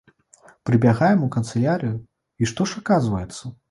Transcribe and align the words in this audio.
Прыбягаем 0.69 1.19
у 1.27 1.31
канцылярыю, 1.37 1.95
і 2.01 2.43
што 2.53 2.61
ж 2.71 2.85
аказваецца? 2.85 3.57